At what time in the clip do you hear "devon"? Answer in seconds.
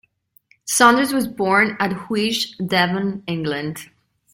2.67-3.21